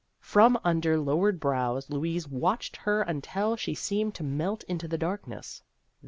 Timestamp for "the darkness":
4.87-5.61